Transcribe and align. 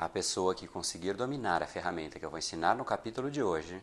A 0.00 0.08
pessoa 0.08 0.54
que 0.54 0.66
conseguir 0.66 1.12
dominar 1.12 1.62
a 1.62 1.66
ferramenta 1.66 2.18
que 2.18 2.24
eu 2.24 2.30
vou 2.30 2.38
ensinar 2.38 2.74
no 2.74 2.86
capítulo 2.86 3.30
de 3.30 3.42
hoje 3.42 3.82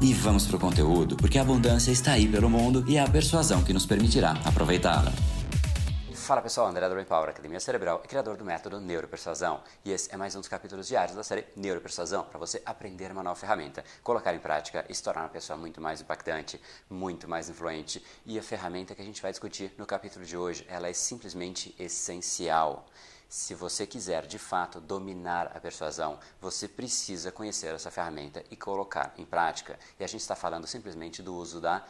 E 0.00 0.12
vamos 0.14 0.46
pro 0.46 0.58
conteúdo, 0.58 1.16
porque 1.16 1.38
a 1.38 1.42
abundância 1.42 1.90
está 1.90 2.12
aí 2.12 2.26
pelo 2.26 2.50
mundo 2.50 2.84
e 2.86 2.96
é 2.96 3.00
a 3.00 3.08
persuasão 3.08 3.62
que 3.62 3.72
nos 3.72 3.86
permitirá 3.86 4.32
aproveitá-la. 4.44 5.12
Fala 6.26 6.42
pessoal, 6.42 6.66
André 6.66 6.88
Brain 6.88 7.04
Power, 7.04 7.28
Academia 7.28 7.60
Cerebral 7.60 8.02
e 8.04 8.08
criador 8.08 8.36
do 8.36 8.44
método 8.44 8.80
Neuropersuasão. 8.80 9.62
E 9.84 9.92
esse 9.92 10.12
é 10.12 10.16
mais 10.16 10.34
um 10.34 10.40
dos 10.40 10.48
capítulos 10.48 10.88
diários 10.88 11.14
da 11.14 11.22
série 11.22 11.46
Neuropersuasão 11.54 12.24
para 12.24 12.36
você 12.36 12.60
aprender 12.66 13.12
uma 13.12 13.22
nova 13.22 13.38
ferramenta, 13.38 13.84
colocar 14.02 14.34
em 14.34 14.40
prática 14.40 14.84
e 14.88 14.94
se 14.96 15.04
tornar 15.04 15.20
uma 15.20 15.28
pessoa 15.28 15.56
muito 15.56 15.80
mais 15.80 16.00
impactante, 16.00 16.60
muito 16.90 17.28
mais 17.28 17.48
influente. 17.48 18.04
E 18.24 18.36
a 18.40 18.42
ferramenta 18.42 18.92
que 18.92 19.02
a 19.02 19.04
gente 19.04 19.22
vai 19.22 19.30
discutir 19.30 19.72
no 19.78 19.86
capítulo 19.86 20.24
de 20.24 20.36
hoje, 20.36 20.66
ela 20.68 20.88
é 20.88 20.92
simplesmente 20.92 21.72
essencial. 21.78 22.86
Se 23.28 23.54
você 23.54 23.86
quiser 23.86 24.26
de 24.26 24.38
fato 24.38 24.80
dominar 24.80 25.52
a 25.54 25.60
persuasão, 25.60 26.18
você 26.40 26.66
precisa 26.66 27.30
conhecer 27.30 27.72
essa 27.72 27.90
ferramenta 27.90 28.42
e 28.50 28.56
colocar 28.56 29.14
em 29.16 29.24
prática. 29.24 29.78
E 29.98 30.02
a 30.02 30.08
gente 30.08 30.22
está 30.22 30.34
falando 30.34 30.66
simplesmente 30.66 31.22
do 31.22 31.36
uso 31.36 31.60
da 31.60 31.84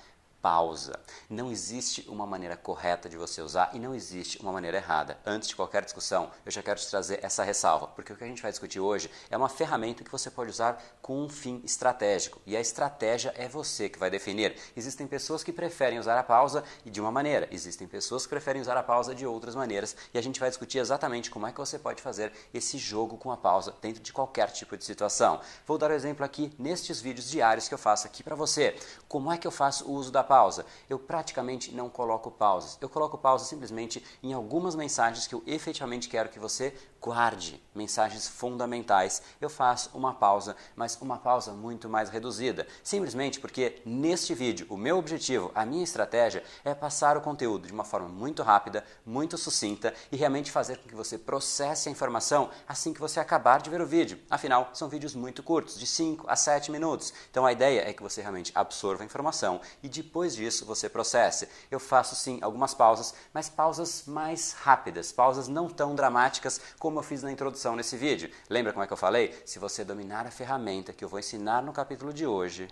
pausa. 0.46 1.00
Não 1.28 1.50
existe 1.50 2.08
uma 2.08 2.24
maneira 2.24 2.56
correta 2.56 3.08
de 3.08 3.16
você 3.16 3.42
usar 3.42 3.70
e 3.74 3.80
não 3.80 3.92
existe 3.92 4.38
uma 4.38 4.52
maneira 4.52 4.76
errada. 4.76 5.18
Antes 5.26 5.48
de 5.48 5.56
qualquer 5.56 5.84
discussão, 5.84 6.30
eu 6.44 6.52
já 6.52 6.62
quero 6.62 6.78
te 6.78 6.88
trazer 6.88 7.18
essa 7.20 7.42
ressalva, 7.42 7.88
porque 7.88 8.12
o 8.12 8.16
que 8.16 8.22
a 8.22 8.28
gente 8.28 8.40
vai 8.40 8.52
discutir 8.52 8.78
hoje 8.78 9.10
é 9.28 9.36
uma 9.36 9.48
ferramenta 9.48 10.04
que 10.04 10.12
você 10.12 10.30
pode 10.30 10.50
usar 10.50 10.80
com 11.06 11.22
um 11.22 11.28
fim 11.28 11.60
estratégico. 11.64 12.40
E 12.44 12.56
a 12.56 12.60
estratégia 12.60 13.32
é 13.36 13.48
você 13.48 13.88
que 13.88 13.96
vai 13.96 14.10
definir. 14.10 14.56
Existem 14.76 15.06
pessoas 15.06 15.44
que 15.44 15.52
preferem 15.52 16.00
usar 16.00 16.18
a 16.18 16.22
pausa 16.24 16.64
de 16.84 17.00
uma 17.00 17.12
maneira, 17.12 17.46
existem 17.52 17.86
pessoas 17.86 18.24
que 18.24 18.30
preferem 18.30 18.60
usar 18.60 18.76
a 18.76 18.82
pausa 18.82 19.14
de 19.14 19.24
outras 19.24 19.54
maneiras, 19.54 19.96
e 20.12 20.18
a 20.18 20.20
gente 20.20 20.40
vai 20.40 20.48
discutir 20.48 20.78
exatamente 20.78 21.30
como 21.30 21.46
é 21.46 21.52
que 21.52 21.60
você 21.60 21.78
pode 21.78 22.02
fazer 22.02 22.32
esse 22.52 22.76
jogo 22.76 23.16
com 23.16 23.30
a 23.30 23.36
pausa 23.36 23.72
dentro 23.80 24.02
de 24.02 24.12
qualquer 24.12 24.50
tipo 24.50 24.76
de 24.76 24.84
situação. 24.84 25.40
Vou 25.64 25.78
dar 25.78 25.92
um 25.92 25.94
exemplo 25.94 26.24
aqui 26.24 26.52
nestes 26.58 27.00
vídeos 27.00 27.30
diários 27.30 27.68
que 27.68 27.74
eu 27.74 27.78
faço 27.78 28.04
aqui 28.04 28.24
para 28.24 28.34
você. 28.34 28.74
Como 29.06 29.30
é 29.30 29.38
que 29.38 29.46
eu 29.46 29.52
faço 29.52 29.86
o 29.86 29.92
uso 29.92 30.10
da 30.10 30.24
pausa? 30.24 30.66
Eu 30.90 30.98
praticamente 30.98 31.72
não 31.72 31.88
coloco 31.88 32.32
pausas. 32.32 32.78
Eu 32.80 32.88
coloco 32.88 33.16
pausa 33.16 33.44
simplesmente 33.44 34.04
em 34.20 34.32
algumas 34.32 34.74
mensagens 34.74 35.28
que 35.28 35.36
eu 35.36 35.42
efetivamente 35.46 36.08
quero 36.08 36.30
que 36.30 36.40
você 36.40 36.74
guarde, 37.00 37.62
mensagens 37.72 38.26
fundamentais. 38.26 39.22
Eu 39.40 39.48
faço 39.48 39.90
uma 39.94 40.12
pausa, 40.12 40.56
mas 40.74 40.95
uma 41.04 41.18
pausa 41.18 41.52
muito 41.52 41.88
mais 41.88 42.08
reduzida. 42.08 42.66
Simplesmente 42.82 43.40
porque 43.40 43.80
neste 43.84 44.34
vídeo 44.34 44.66
o 44.70 44.76
meu 44.76 44.98
objetivo, 44.98 45.50
a 45.54 45.64
minha 45.64 45.84
estratégia 45.84 46.42
é 46.64 46.74
passar 46.74 47.16
o 47.16 47.20
conteúdo 47.20 47.66
de 47.66 47.72
uma 47.72 47.84
forma 47.84 48.08
muito 48.08 48.42
rápida, 48.42 48.84
muito 49.04 49.36
sucinta 49.36 49.92
e 50.10 50.16
realmente 50.16 50.50
fazer 50.50 50.78
com 50.78 50.88
que 50.88 50.94
você 50.94 51.18
processe 51.18 51.88
a 51.88 51.92
informação 51.92 52.50
assim 52.68 52.92
que 52.92 53.00
você 53.00 53.20
acabar 53.20 53.60
de 53.60 53.70
ver 53.70 53.80
o 53.80 53.86
vídeo. 53.86 54.18
Afinal, 54.30 54.70
são 54.72 54.88
vídeos 54.88 55.14
muito 55.14 55.42
curtos, 55.42 55.78
de 55.78 55.86
5 55.86 56.26
a 56.28 56.36
7 56.36 56.70
minutos. 56.70 57.12
Então 57.30 57.46
a 57.46 57.52
ideia 57.52 57.88
é 57.88 57.92
que 57.92 58.02
você 58.02 58.20
realmente 58.20 58.52
absorva 58.54 59.02
a 59.02 59.06
informação 59.06 59.60
e 59.82 59.88
depois 59.88 60.34
disso 60.34 60.64
você 60.64 60.88
processe. 60.88 61.48
Eu 61.70 61.80
faço 61.80 62.14
sim 62.14 62.38
algumas 62.42 62.74
pausas, 62.74 63.14
mas 63.32 63.48
pausas 63.48 64.04
mais 64.06 64.52
rápidas, 64.52 65.12
pausas 65.12 65.48
não 65.48 65.68
tão 65.68 65.94
dramáticas 65.94 66.60
como 66.78 66.98
eu 66.98 67.02
fiz 67.02 67.22
na 67.22 67.32
introdução 67.32 67.76
nesse 67.76 67.96
vídeo. 67.96 68.30
Lembra 68.48 68.72
como 68.72 68.84
é 68.84 68.86
que 68.86 68.92
eu 68.92 68.96
falei? 68.96 69.34
Se 69.44 69.58
você 69.58 69.84
dominar 69.84 70.26
a 70.26 70.30
ferramenta 70.30 70.85
que 70.92 71.04
eu 71.04 71.08
vou 71.08 71.18
ensinar 71.18 71.62
no 71.62 71.72
capítulo 71.72 72.12
de 72.12 72.26
hoje, 72.26 72.68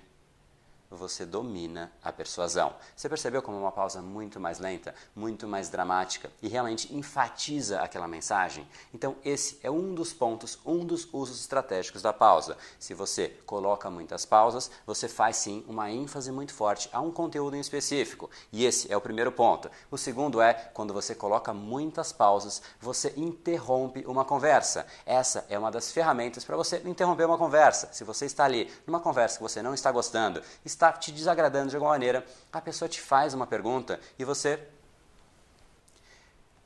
você 0.94 1.26
domina 1.26 1.92
a 2.02 2.12
persuasão. 2.12 2.74
Você 2.94 3.08
percebeu 3.08 3.42
como 3.42 3.58
uma 3.58 3.72
pausa 3.72 4.00
muito 4.00 4.38
mais 4.38 4.58
lenta, 4.58 4.94
muito 5.14 5.46
mais 5.46 5.68
dramática 5.68 6.30
e 6.42 6.48
realmente 6.48 6.94
enfatiza 6.94 7.80
aquela 7.80 8.08
mensagem? 8.08 8.68
Então, 8.92 9.16
esse 9.24 9.58
é 9.62 9.70
um 9.70 9.94
dos 9.94 10.12
pontos, 10.12 10.58
um 10.64 10.84
dos 10.84 11.08
usos 11.12 11.40
estratégicos 11.40 12.02
da 12.02 12.12
pausa. 12.12 12.56
Se 12.78 12.94
você 12.94 13.28
coloca 13.46 13.90
muitas 13.90 14.24
pausas, 14.24 14.70
você 14.86 15.08
faz 15.08 15.36
sim 15.36 15.64
uma 15.68 15.90
ênfase 15.90 16.30
muito 16.30 16.52
forte 16.52 16.88
a 16.92 17.00
um 17.00 17.10
conteúdo 17.10 17.56
em 17.56 17.60
específico. 17.60 18.30
E 18.52 18.64
esse 18.64 18.92
é 18.92 18.96
o 18.96 19.00
primeiro 19.00 19.32
ponto. 19.32 19.70
O 19.90 19.98
segundo 19.98 20.40
é 20.40 20.54
quando 20.72 20.92
você 20.92 21.14
coloca 21.14 21.52
muitas 21.52 22.12
pausas, 22.12 22.62
você 22.80 23.12
interrompe 23.16 24.04
uma 24.06 24.24
conversa. 24.24 24.86
Essa 25.06 25.44
é 25.48 25.58
uma 25.58 25.70
das 25.70 25.92
ferramentas 25.92 26.44
para 26.44 26.56
você 26.56 26.82
interromper 26.84 27.24
uma 27.24 27.38
conversa. 27.38 27.88
Se 27.92 28.04
você 28.04 28.26
está 28.26 28.44
ali 28.44 28.70
numa 28.86 29.00
conversa 29.00 29.36
que 29.36 29.42
você 29.42 29.62
não 29.62 29.74
está 29.74 29.90
gostando, 29.90 30.42
está 30.64 30.83
está 30.84 30.92
te 30.92 31.12
desagradando 31.12 31.70
de 31.70 31.76
alguma 31.76 31.92
maneira, 31.92 32.24
a 32.52 32.60
pessoa 32.60 32.88
te 32.88 33.00
faz 33.00 33.32
uma 33.32 33.46
pergunta 33.46 33.98
e 34.18 34.24
você. 34.24 34.60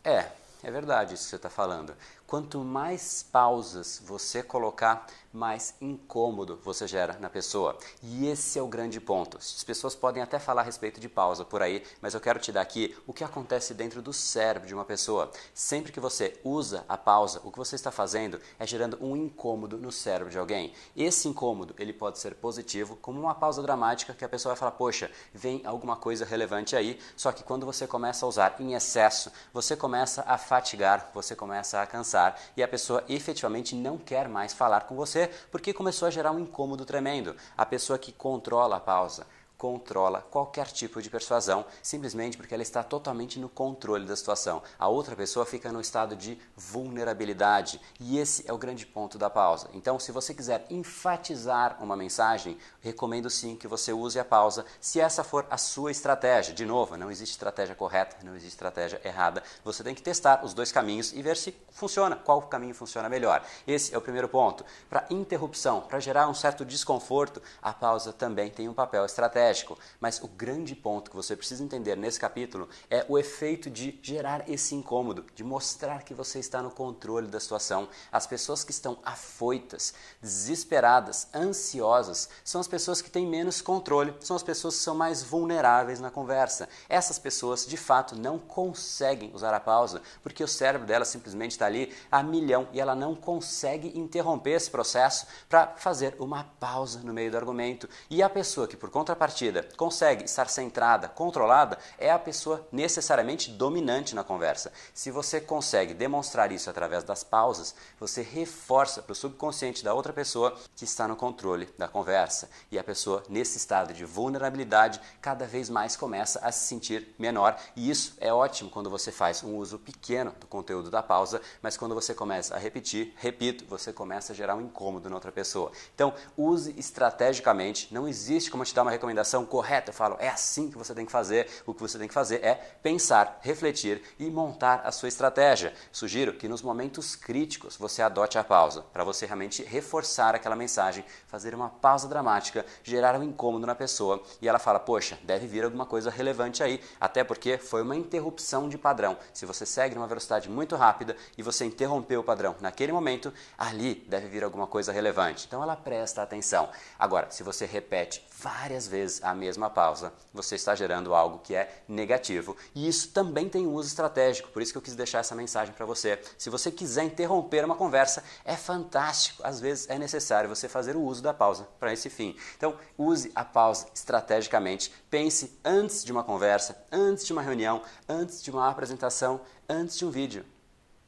É, 0.03 0.27
é 0.63 0.71
verdade 0.71 1.15
isso 1.15 1.25
que 1.25 1.31
você 1.31 1.37
está 1.37 1.51
falando. 1.51 1.95
Quanto 2.27 2.59
mais 2.65 3.23
pausas 3.23 4.01
você 4.05 4.43
colocar, 4.43 5.07
mais 5.39 5.77
incômodo 5.81 6.59
você 6.65 6.87
gera 6.87 7.17
na 7.21 7.31
pessoa. 7.31 7.79
E 8.03 8.27
esse 8.27 8.59
é 8.59 8.63
o 8.63 8.67
grande 8.67 9.01
ponto. 9.01 9.39
As 9.39 9.63
pessoas 9.63 9.95
podem 9.95 10.21
até 10.21 10.39
falar 10.39 10.63
a 10.63 10.65
respeito 10.65 11.01
de 11.01 11.09
pausa 11.09 11.45
por 11.45 11.63
aí, 11.63 11.85
mas 12.03 12.13
eu 12.13 12.21
quero 12.21 12.41
te 12.41 12.51
dar 12.51 12.61
aqui 12.61 12.97
o 13.07 13.13
que 13.13 13.23
acontece 13.23 13.73
dentro 13.73 14.03
do 14.03 14.13
cérebro 14.13 14.67
de 14.67 14.75
uma 14.75 14.85
pessoa. 14.85 15.31
Sempre 15.55 15.93
que 15.93 16.01
você 16.01 16.39
usa 16.43 16.85
a 16.89 16.99
pausa, 16.99 17.41
o 17.45 17.53
que 17.53 17.59
você 17.59 17.77
está 17.77 17.93
fazendo 17.93 18.41
é 18.59 18.67
gerando 18.67 18.99
um 19.01 19.17
incômodo 19.17 19.79
no 19.79 19.93
cérebro 19.93 20.31
de 20.31 20.39
alguém. 20.39 20.73
Esse 20.97 21.29
incômodo, 21.29 21.73
ele 21.79 21.93
pode 21.93 22.19
ser 22.19 22.35
positivo, 22.35 22.97
como 22.97 23.21
uma 23.21 23.35
pausa 23.35 23.63
dramática 23.63 24.15
que 24.15 24.25
a 24.25 24.29
pessoa 24.29 24.55
vai 24.55 24.59
falar: 24.59 24.73
"Poxa, 24.73 25.09
vem 25.33 25.63
alguma 25.65 25.95
coisa 25.95 26.25
relevante 26.25 26.75
aí". 26.75 26.99
Só 27.17 27.31
que 27.31 27.45
quando 27.45 27.65
você 27.65 27.87
começa 27.87 28.27
a 28.27 28.29
usar 28.29 28.57
em 28.59 28.75
excesso, 28.75 29.31
você 29.53 29.77
começa 29.77 30.25
a 30.27 30.37
fatigar, 30.37 31.13
você 31.15 31.37
começa 31.37 31.81
a 31.81 31.87
cansar 31.87 32.37
e 32.57 32.63
a 32.63 32.69
pessoa 32.69 33.05
efetivamente 33.09 33.77
não 33.77 33.97
quer 33.97 34.29
mais 34.29 34.53
falar 34.53 34.81
com 34.81 34.97
você 34.97 35.28
porque 35.51 35.73
começou 35.73 36.09
a 36.09 36.11
gerar 36.11 36.33
um 36.33 36.39
incômodo 36.39 36.85
tremendo. 36.85 37.35
A 37.57 37.67
pessoa 37.67 37.99
que 37.99 38.13
controla 38.13 38.77
a 38.77 38.81
pausa, 38.81 39.27
controla 39.59 40.23
qualquer 40.23 40.69
tipo 40.69 41.03
de 41.03 41.11
persuasão, 41.11 41.67
simplesmente 41.83 42.37
porque 42.37 42.55
ela 42.55 42.63
está 42.63 42.85
totalmente 42.85 43.41
no 43.41 43.49
controle 43.49 44.07
da 44.07 44.15
situação. 44.15 44.63
A 44.79 44.87
outra 44.87 45.17
pessoa 45.17 45.45
fica 45.45 45.73
no 45.73 45.81
estado 45.81 46.15
de 46.15 46.39
vulnerabilidade, 46.57 47.81
e 47.99 48.19
esse 48.19 48.49
é 48.49 48.53
o 48.53 48.57
grande 48.57 48.87
ponto 48.87 49.19
da 49.19 49.29
pausa. 49.29 49.69
Então, 49.75 49.99
se 49.99 50.13
você 50.13 50.33
quiser 50.33 50.65
enfatizar 50.71 51.77
uma 51.83 51.97
mensagem, 51.97 52.57
recomendo 52.81 53.29
sim 53.29 53.57
que 53.57 53.67
você 53.67 53.93
use 53.93 54.21
a 54.21 54.25
pausa, 54.25 54.65
se 54.81 55.01
essa 55.01 55.25
for 55.25 55.45
a 55.51 55.59
sua 55.59 55.91
estratégia. 55.91 56.55
De 56.55 56.65
novo, 56.65 56.97
não 56.97 57.11
existe 57.11 57.33
estratégia 57.33 57.75
correta, 57.75 58.17
não 58.25 58.37
existe 58.37 58.53
estratégia 58.53 59.01
errada. 59.05 59.43
Você 59.65 59.83
tem 59.83 59.95
que 59.95 60.03
testar 60.03 60.45
os 60.45 60.55
dois 60.55 60.71
caminhos 60.71 61.13
e 61.13 61.21
ver 61.21 61.37
se 61.37 61.53
funciona, 61.73 62.15
qual 62.15 62.43
caminho 62.43 62.75
funciona 62.75 63.09
melhor. 63.09 63.45
Esse 63.67 63.93
é 63.93 63.99
o 63.99 64.01
primeiro 64.01 64.29
ponto. 64.29 64.65
Para 64.89 65.05
interrupção, 65.11 65.81
para 65.81 65.99
gerar 65.99 66.29
um 66.29 66.35
certo 66.35 66.65
desconforto, 66.65 67.43
a 67.61 67.73
pausa 67.73 68.13
também 68.13 68.51
tem 68.51 68.69
um 68.69 68.75
papel 68.75 69.05
estratégico 69.05 69.48
estratégico, 69.49 69.79
mas 70.01 70.21
o 70.23 70.29
grande 70.29 70.75
ponto 70.75 71.11
que 71.11 71.17
você 71.17 71.37
precisa 71.37 71.63
entender 71.63 71.97
nesse 71.97 72.21
capítulo 72.21 72.69
é 72.91 73.05
o 73.09 73.19
efeito 73.19 73.71
de 73.71 73.99
gerar 74.03 74.49
esse 74.49 74.75
incômodo, 74.75 75.25
de 75.35 75.43
mostrar 75.43 76.03
que 76.03 76.15
você 76.15 76.39
está 76.39 76.63
no 76.63 76.71
controle 76.71 77.27
da 77.27 77.41
situação. 77.41 77.89
As 78.13 78.27
pessoas 78.27 78.63
que 78.65 78.71
estão 78.71 78.99
afoitas, 79.05 79.95
desesperadas, 80.21 81.29
ansiosas, 81.35 82.29
são 82.45 82.61
as 82.61 82.69
pessoas 82.69 83.01
que 83.01 83.11
têm 83.11 83.27
menos 83.27 83.61
controle, 83.61 84.15
são 84.21 84.37
as 84.37 84.43
pessoas 84.43 84.77
que 84.77 84.83
são 84.83 84.95
mais 84.95 85.23
vulneráveis 85.23 86.01
na 86.01 86.11
conversa. 86.11 86.69
Essas 86.89 87.19
pessoas, 87.19 87.67
de 87.67 87.77
fato, 87.77 88.17
não 88.17 88.39
conseguem 88.39 89.31
usar 89.35 89.55
a 89.55 89.61
pausa, 89.61 90.03
porque 90.23 90.45
o 90.45 90.49
cérebro 90.49 90.87
dela 90.87 91.05
simplesmente 91.05 91.53
está 91.53 91.67
ali 91.67 91.95
a 92.11 92.23
milhão 92.23 92.69
e 92.73 92.81
ela 92.81 92.95
não 92.95 93.15
consegue 93.15 93.99
interromper 93.99 94.53
esse 94.53 94.71
processo 94.71 95.27
para 95.49 95.69
fazer 95.77 96.17
uma 96.19 96.45
pausa 96.45 97.01
no 97.01 97.13
meio 97.13 97.31
do 97.31 97.37
argumento. 97.37 97.89
E 98.11 98.23
a 98.23 98.29
pessoa 98.29 98.67
que, 98.67 98.77
por 98.77 98.91
contrapartida, 98.91 99.38
contrapartida 99.39 99.63
consegue 99.77 100.25
estar 100.25 100.49
centrada, 100.49 101.09
controlada, 101.09 101.79
é 101.99 102.11
a 102.11 102.19
pessoa 102.19 102.67
necessariamente 102.73 103.51
dominante 103.51 104.15
na 104.15 104.25
conversa. 104.25 104.73
Se 104.93 105.11
você 105.11 105.41
consegue 105.41 105.95
demonstrar 105.95 106.51
isso 106.51 106.69
através 106.69 107.05
das 107.05 107.23
pausas, 107.23 107.75
você 107.99 108.23
reforça 108.23 109.03
para 109.03 109.13
o 109.13 109.15
subconsciente 109.15 109.85
da 109.85 109.95
outra 109.95 110.13
pessoa 110.13 110.57
que 110.75 110.85
está 110.85 111.07
no 111.07 111.17
controle 111.17 111.69
da 111.79 111.87
conversa. 111.87 112.51
E 112.71 112.79
a 112.79 112.85
pessoa, 112.85 113.23
nesse 113.29 113.59
estado 113.59 113.95
de 113.95 114.05
vulnerabilidade, 114.05 115.01
cada 115.21 115.47
vez 115.47 115.71
mais 115.71 115.97
começa 115.97 116.41
a 116.41 116.51
se 116.51 116.67
sentir 116.67 117.15
menor. 117.19 117.57
E 117.77 117.89
isso 117.89 118.17
é 118.21 118.33
ótimo 118.33 118.71
quando 118.71 118.91
você 118.91 119.13
faz 119.13 119.43
um 119.45 119.57
uso 119.57 119.79
pequeno 119.79 120.35
do 120.41 120.47
conteúdo 120.47 120.91
da 120.91 121.03
pausa, 121.03 121.41
mas 121.63 121.77
quando 121.77 121.95
você 121.95 122.15
começa 122.15 122.55
a 122.55 122.59
repetir, 122.59 123.15
repito, 123.17 123.65
você 123.67 123.93
começa 123.93 124.33
a 124.33 124.37
gerar 124.37 124.57
um 124.57 124.63
incômodo 124.63 125.09
na 125.09 125.15
outra 125.15 125.31
pessoa. 125.31 125.71
Então, 125.95 126.13
use 126.37 126.75
estrategicamente. 126.77 127.93
Não 127.93 128.09
existe 128.09 128.51
como 128.51 128.65
te 128.65 128.75
dar 128.75 128.83
uma 128.83 128.91
recomendação 128.91 129.28
correta. 129.45 129.91
Eu 129.91 129.95
falo, 129.95 130.17
é 130.19 130.29
assim 130.29 130.71
que 130.71 130.79
você 130.79 130.95
tem 130.95 131.07
que 131.07 131.13
fazer. 131.13 131.49
O 131.67 131.75
que 131.75 131.81
você 131.81 131.99
tem 131.99 132.09
que 132.09 132.15
fazer 132.15 132.45
é 132.45 132.55
pensar, 132.83 133.39
refletir 133.43 134.03
e 134.19 134.31
montar 134.31 134.83
a 134.85 134.93
sua 134.93 135.09
estratégia. 135.09 135.75
Sugiro 135.93 136.35
que 136.35 136.49
nos 136.49 136.63
momentos 136.63 137.17
críticos 137.17 137.77
você 137.77 138.03
adote 138.03 138.39
a 138.39 138.45
pausa, 138.45 138.83
para 138.93 139.05
você 139.05 139.27
realmente 139.27 139.63
reforçar 139.63 140.35
aquela 140.35 140.57
mensagem, 140.57 141.05
fazer 141.27 141.55
uma 141.55 141.69
pausa 141.69 142.09
dramática, 142.09 142.65
gerar 142.83 143.19
um 143.19 143.23
incômodo 143.23 143.67
na 143.67 143.75
pessoa 143.75 144.23
e 144.41 144.49
ela 144.49 144.59
fala: 144.59 144.79
Poxa, 144.79 145.19
deve 145.23 145.47
vir 145.47 145.65
alguma 145.65 145.87
coisa 145.87 146.11
relevante 146.11 146.63
aí, 146.63 146.81
até 147.01 147.25
porque 147.25 147.59
foi 147.59 147.83
uma 147.83 147.97
interrupção 147.97 148.69
de 148.69 148.79
padrão. 148.79 149.17
Se 149.33 149.47
você 149.47 149.67
segue 149.67 149.95
numa 149.95 150.07
velocidade 150.07 150.49
muito 150.49 150.77
rápida 150.77 151.17
e 151.37 151.43
você 151.43 151.65
interrompeu 151.65 152.21
o 152.21 152.25
padrão 152.25 152.57
naquele 152.61 152.93
momento, 152.93 153.33
ali 153.57 153.95
deve 154.09 154.29
vir 154.29 154.45
alguma 154.45 154.67
coisa 154.67 154.93
relevante. 154.93 155.47
Então 155.47 155.63
ela 155.63 155.77
presta 155.77 156.23
atenção. 156.23 156.69
Agora, 156.99 157.31
se 157.31 157.43
você 157.43 157.67
repete 157.67 158.27
várias 158.39 158.87
vezes 158.87 159.18
a 159.23 159.35
mesma 159.35 159.69
pausa, 159.69 160.13
você 160.33 160.55
está 160.55 160.75
gerando 160.75 161.15
algo 161.15 161.39
que 161.39 161.55
é 161.55 161.83
negativo. 161.89 162.57
E 162.75 162.89
isso 162.89 163.09
também 163.11 163.49
tem 163.49 163.67
um 163.67 163.75
uso 163.75 163.89
estratégico, 163.89 164.51
por 164.51 164.63
isso 164.63 164.73
que 164.73 164.79
eu 164.79 164.83
quis 164.83 164.95
deixar 164.95 165.19
essa 165.19 165.35
mensagem 165.35 165.75
para 165.75 165.85
você. 165.87 166.21
Se 166.37 166.51
você 166.51 166.71
quiser 166.71 167.05
interromper 167.05 167.65
uma 167.65 167.75
conversa, 167.75 168.23
é 168.45 168.57
fantástico. 168.57 169.43
Às 169.45 169.61
vezes 169.61 169.89
é 169.89 169.99
necessário 169.99 170.49
você 170.49 170.69
fazer 170.69 170.97
o 170.97 171.03
uso 171.03 171.23
da 171.23 171.35
pausa 171.35 171.69
para 171.79 171.93
esse 171.93 172.09
fim. 172.09 172.37
Então, 172.57 172.77
use 172.97 173.31
a 173.35 173.45
pausa 173.45 173.87
estrategicamente. 173.95 174.93
Pense 175.11 175.59
antes 175.65 176.05
de 176.05 176.13
uma 176.13 176.25
conversa, 176.25 176.77
antes 176.91 177.27
de 177.27 177.33
uma 177.33 177.43
reunião, 177.43 177.83
antes 178.09 178.43
de 178.43 178.51
uma 178.51 178.69
apresentação, 178.69 179.41
antes 179.69 179.99
de 179.99 180.05
um 180.05 180.11
vídeo. 180.11 180.45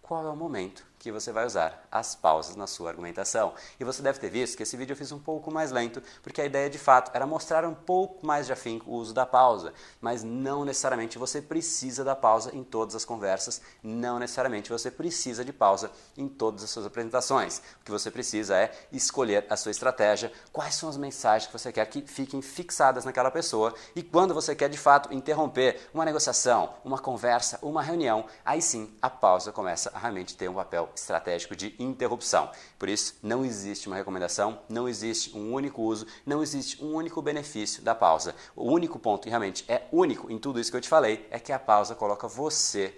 Qual 0.03 0.27
é 0.27 0.31
o 0.31 0.37
momento 0.37 0.90
que 1.01 1.11
você 1.11 1.33
vai 1.33 1.47
usar 1.47 1.89
as 1.91 2.15
pausas 2.15 2.55
na 2.55 2.67
sua 2.67 2.91
argumentação. 2.91 3.55
E 3.81 3.85
você 3.85 4.03
deve 4.03 4.21
ter 4.21 4.29
visto 4.29 4.55
que 4.55 4.63
esse 4.63 4.77
vídeo 4.77 4.93
eu 4.93 4.97
fiz 4.97 5.11
um 5.11 5.19
pouco 5.19 5.51
mais 5.51 5.73
lento, 5.73 6.03
porque 6.23 6.43
a 6.43 6.45
ideia 6.45 6.69
de 6.69 6.79
fato 6.79 7.11
era 7.15 7.27
mostrar 7.27 7.65
um 7.65 7.75
pouco 7.75 8.25
mais 8.25 8.47
de 8.47 8.53
afinco 8.53 8.91
o 8.91 8.95
uso 8.95 9.15
da 9.15 9.25
pausa, 9.25 9.73
mas 9.99 10.23
não 10.23 10.63
necessariamente 10.63 11.19
você 11.19 11.41
precisa 11.41 12.05
da 12.05 12.15
pausa 12.15 12.55
em 12.55 12.63
todas 12.63 12.95
as 12.95 13.07
conversas, 13.07 13.63
não 13.83 14.19
necessariamente 14.19 14.69
você 14.69 14.91
precisa 14.91 15.43
de 15.43 15.55
pausa 15.55 15.91
em 16.19 16.29
todas 16.29 16.63
as 16.63 16.71
suas 16.71 16.85
apresentações. 16.85 17.63
O 17.81 17.85
que 17.85 17.91
você 17.91 18.11
precisa 18.11 18.55
é 18.55 18.71
escolher 18.93 19.47
a 19.49 19.57
sua 19.57 19.71
estratégia, 19.71 20.31
quais 20.53 20.75
são 20.75 20.91
as 20.91 20.99
mensagens 20.99 21.47
que 21.47 21.59
você 21.59 21.73
quer 21.73 21.87
que 21.87 22.03
fiquem 22.03 22.43
fixadas 22.43 23.07
naquela 23.07 23.31
pessoa 23.31 23.75
e 23.97 24.03
quando 24.03 24.35
você 24.35 24.55
quer 24.55 24.69
de 24.69 24.77
fato 24.77 25.15
interromper 25.15 25.81
uma 25.95 26.05
negociação, 26.05 26.75
uma 26.85 26.99
conversa, 26.99 27.59
uma 27.63 27.83
reunião, 27.83 28.27
aí 28.45 28.61
sim 28.61 28.95
a 29.01 29.09
pausa 29.09 29.51
começa 29.51 29.91
a 29.95 29.99
realmente 29.99 30.37
ter 30.37 30.51
um 30.51 30.55
papel 30.55 30.90
estratégico 30.95 31.57
de 31.57 31.75
interrupção. 31.79 32.51
Por 32.79 32.89
isso, 32.89 33.17
não 33.23 33.45
existe 33.45 33.87
uma 33.87 33.97
recomendação, 33.97 34.61
não 34.69 34.89
existe 34.89 35.37
um 35.37 35.53
único 35.53 35.83
uso, 35.83 36.07
não 36.25 36.43
existe 36.43 36.83
um 36.85 36.95
único 36.95 37.21
benefício 37.21 37.83
da 37.83 37.95
pausa. 37.95 38.35
O 38.55 38.71
único 38.71 38.99
ponto, 38.99 39.27
e 39.27 39.31
realmente 39.31 39.65
é 39.69 39.83
único 39.93 40.31
em 40.31 40.39
tudo 40.39 40.61
isso 40.61 40.71
que 40.71 40.77
eu 40.77 40.81
te 40.81 40.89
falei, 40.89 41.27
é 41.31 41.39
que 41.39 41.53
a 41.53 41.59
pausa 41.59 41.95
coloca 41.95 42.27
você 42.27 42.95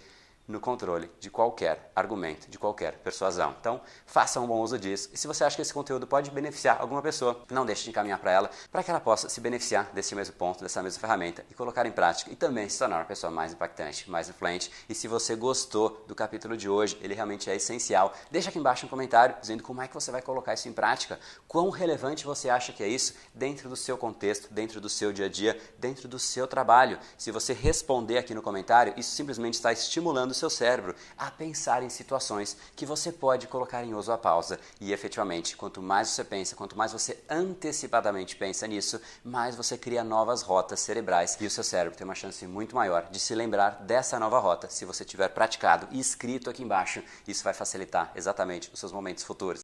no 0.53 0.61
controle 0.61 1.11
de 1.19 1.31
qualquer 1.31 1.91
argumento, 1.97 2.49
de 2.49 2.59
qualquer 2.59 2.99
persuasão. 2.99 3.55
Então, 3.59 3.81
faça 4.07 4.39
um 4.39 4.47
bom 4.47 4.61
uso 4.61 4.79
disso. 4.79 5.09
E 5.13 5.17
se 5.17 5.27
você 5.27 5.43
acha 5.45 5.57
que 5.57 5.63
esse 5.63 5.73
conteúdo 5.73 6.07
pode 6.07 6.31
beneficiar 6.31 6.81
alguma 6.81 7.03
pessoa, 7.03 7.43
não 7.51 7.67
deixe 7.67 7.85
de 7.85 7.91
encaminhar 7.91 8.19
para 8.19 8.31
ela, 8.31 8.51
para 8.71 8.83
que 8.83 8.91
ela 8.91 9.01
possa 9.01 9.29
se 9.29 9.41
beneficiar 9.41 9.91
desse 9.93 10.15
mesmo 10.15 10.35
ponto, 10.35 10.63
dessa 10.63 10.83
mesma 10.83 11.01
ferramenta 11.01 11.45
e 11.51 11.55
colocar 11.55 11.87
em 11.87 11.91
prática 11.91 12.31
e 12.31 12.37
também 12.37 12.69
se 12.69 12.79
tornar 12.79 12.99
uma 12.99 13.05
pessoa 13.05 13.31
mais 13.31 13.53
impactante, 13.53 14.11
mais 14.11 14.29
influente. 14.29 14.71
E 14.89 14.95
se 14.95 15.09
você 15.09 15.35
gostou 15.35 16.05
do 16.07 16.15
capítulo 16.15 16.57
de 16.57 16.69
hoje, 16.69 16.99
ele 17.01 17.15
realmente 17.15 17.51
é 17.51 17.57
essencial. 17.57 18.13
Deixa 18.31 18.51
aqui 18.51 18.59
embaixo 18.59 18.87
um 18.87 18.89
comentário 18.89 19.35
dizendo 19.41 19.63
como 19.63 19.81
é 19.81 19.89
que 19.89 19.95
você 19.95 20.11
vai 20.11 20.21
colocar 20.21 20.55
isso 20.55 20.69
em 20.69 20.73
prática, 20.73 21.19
quão 21.49 21.71
relevante 21.71 22.25
você 22.25 22.51
acha 22.51 22.73
que 22.73 22.83
é 22.83 22.89
isso 22.89 23.15
dentro 23.35 23.69
do 23.69 23.77
seu 23.77 23.97
contexto, 23.97 24.53
dentro 24.53 24.81
do 24.81 24.89
seu 24.89 25.13
dia 25.13 25.27
a 25.27 25.29
dia, 25.29 25.59
dentro 25.79 26.07
do 26.07 26.19
seu 26.19 26.47
trabalho. 26.47 26.99
Se 27.17 27.31
você 27.31 27.53
responder 27.53 28.19
aqui 28.19 28.35
no 28.35 28.43
comentário, 28.43 28.93
isso 28.97 29.15
simplesmente 29.15 29.55
está 29.55 29.73
estimulando 29.73 30.33
o 30.33 30.35
seu 30.43 30.51
cérebro 30.51 30.95
a 31.17 31.31
pensar 31.31 31.83
em 31.83 31.89
situações 31.89 32.57
que 32.75 32.85
você 32.85 33.13
pode 33.13 33.47
colocar 33.47 33.85
em 33.85 33.95
uso 33.95 34.11
a 34.11 34.19
pausa. 34.19 34.59
E 34.81 34.93
efetivamente, 34.93 35.57
quanto 35.57 35.81
mais 35.81 36.09
você 36.09 36.25
pensa, 36.25 36.57
quanto 36.57 36.77
mais 36.77 36.93
você 36.93 37.19
antecipadamente 37.31 38.35
pensa 38.35 38.67
nisso, 38.67 39.01
mais 39.25 39.55
você 39.55 39.79
cria 39.79 40.03
novas 40.03 40.43
rotas 40.43 40.81
cerebrais 40.81 41.37
e 41.41 41.47
o 41.47 41.51
seu 41.51 41.63
cérebro 41.63 41.97
tem 41.97 42.05
uma 42.05 42.15
chance 42.15 42.45
muito 42.47 42.75
maior 42.75 43.09
de 43.11 43.21
se 43.21 43.35
lembrar 43.35 43.83
dessa 43.83 44.19
nova 44.19 44.39
rota 44.41 44.69
se 44.69 44.85
você 44.85 45.05
tiver 45.05 45.29
praticado 45.29 45.87
e 45.93 46.01
escrito 46.01 46.51
aqui 46.51 46.63
embaixo. 46.63 47.03
Isso 47.27 47.45
vai 47.45 47.55
facilitar 47.55 48.11
exatamente 48.17 48.71
os 48.73 48.81
seus 48.81 48.91
momentos 48.91 49.23
futuros. 49.23 49.63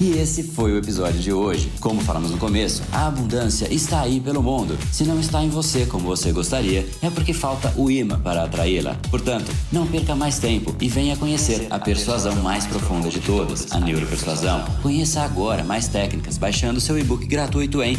E 0.00 0.12
esse 0.12 0.42
foi 0.42 0.72
o 0.72 0.78
episódio 0.78 1.20
de 1.20 1.30
hoje. 1.30 1.70
Como 1.78 2.00
falamos 2.00 2.30
no 2.30 2.38
começo, 2.38 2.82
a 2.90 3.06
abundância 3.06 3.70
está 3.70 4.00
aí 4.00 4.18
pelo 4.18 4.42
mundo. 4.42 4.78
Se 4.90 5.04
não 5.04 5.20
está 5.20 5.44
em 5.44 5.50
você 5.50 5.84
como 5.84 6.06
você 6.06 6.32
gostaria, 6.32 6.88
é 7.02 7.10
porque 7.10 7.34
falta 7.34 7.70
o 7.76 7.90
imã 7.90 8.18
para 8.18 8.44
atraí-la. 8.44 8.96
Portanto, 9.10 9.52
não 9.70 9.86
perca 9.86 10.16
mais 10.16 10.38
tempo 10.38 10.74
e 10.80 10.88
venha 10.88 11.18
conhecer 11.18 11.66
a 11.68 11.78
persuasão 11.78 12.34
mais 12.36 12.64
profunda 12.64 13.10
de 13.10 13.20
todas, 13.20 13.70
a 13.72 13.78
neuropersuasão. 13.78 14.64
Conheça 14.82 15.20
agora 15.20 15.62
mais 15.62 15.86
técnicas 15.86 16.38
baixando 16.38 16.80
seu 16.80 16.98
e-book 16.98 17.26
gratuito 17.26 17.82
em 17.82 17.98